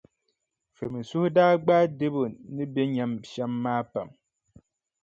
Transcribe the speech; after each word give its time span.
Femi 0.75 1.01
suhu 1.09 1.27
daa 1.35 1.53
gbaai 1.63 1.87
Debo 1.99 2.21
ni 2.55 2.63
be 2.73 2.81
nyam 2.95 3.11
shɛm 3.31 3.51
maa 3.63 3.81
pam. 3.91 4.09